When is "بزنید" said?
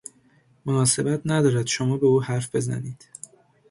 2.55-3.09